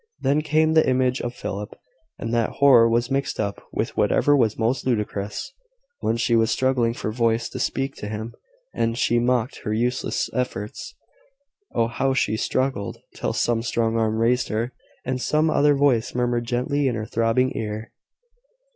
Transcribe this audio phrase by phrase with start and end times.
[0.19, 1.75] Then came the image of Philip;
[2.17, 5.53] and that horror was mixed up with whatever was most ludicrous.
[6.01, 8.33] Once she was struggling for voice to speak to him,
[8.73, 10.95] and he mocked her useless efforts.
[11.75, 12.97] Oh, how she struggled!
[13.13, 14.73] till some strong arm raised her,
[15.05, 17.91] and some other voice murmured gently in her throbbing ear.